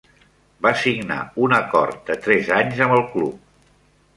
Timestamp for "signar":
0.83-1.17